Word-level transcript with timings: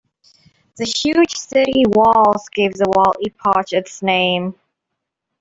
The 0.77 0.85
huge 0.85 1.35
city 1.35 1.83
walls 1.87 2.49
gave 2.49 2.73
the 2.73 2.85
wall 2.89 3.13
epoch 3.23 3.71
its 3.71 4.01
name. 4.01 4.55